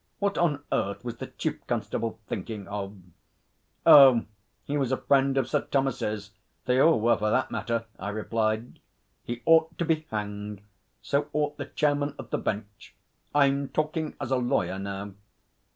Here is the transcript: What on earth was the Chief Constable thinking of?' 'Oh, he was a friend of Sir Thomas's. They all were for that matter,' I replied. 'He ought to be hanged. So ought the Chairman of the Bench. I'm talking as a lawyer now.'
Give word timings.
What 0.17 0.35
on 0.35 0.63
earth 0.71 1.05
was 1.05 1.17
the 1.17 1.27
Chief 1.27 1.59
Constable 1.67 2.19
thinking 2.25 2.67
of?' 2.67 2.97
'Oh, 3.85 4.25
he 4.63 4.75
was 4.75 4.91
a 4.91 4.97
friend 4.97 5.37
of 5.37 5.47
Sir 5.47 5.61
Thomas's. 5.69 6.31
They 6.65 6.79
all 6.79 6.99
were 6.99 7.19
for 7.19 7.29
that 7.29 7.51
matter,' 7.51 7.85
I 7.99 8.09
replied. 8.09 8.79
'He 9.25 9.43
ought 9.45 9.77
to 9.77 9.85
be 9.85 10.07
hanged. 10.09 10.61
So 11.03 11.27
ought 11.33 11.57
the 11.57 11.65
Chairman 11.67 12.15
of 12.17 12.31
the 12.31 12.39
Bench. 12.39 12.95
I'm 13.35 13.69
talking 13.69 14.15
as 14.19 14.31
a 14.31 14.37
lawyer 14.37 14.79
now.' 14.79 15.11